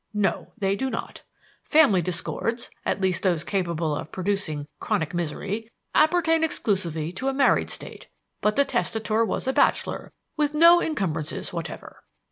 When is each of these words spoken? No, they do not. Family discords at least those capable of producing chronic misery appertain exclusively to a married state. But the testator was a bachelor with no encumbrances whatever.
No, 0.15 0.51
they 0.57 0.75
do 0.75 0.89
not. 0.89 1.21
Family 1.61 2.01
discords 2.01 2.71
at 2.87 2.99
least 2.99 3.21
those 3.21 3.43
capable 3.43 3.95
of 3.95 4.11
producing 4.11 4.67
chronic 4.79 5.13
misery 5.13 5.69
appertain 5.93 6.43
exclusively 6.43 7.11
to 7.11 7.27
a 7.27 7.33
married 7.35 7.69
state. 7.69 8.07
But 8.41 8.55
the 8.55 8.65
testator 8.65 9.23
was 9.23 9.45
a 9.47 9.53
bachelor 9.53 10.11
with 10.35 10.55
no 10.55 10.81
encumbrances 10.81 11.53
whatever. 11.53 12.01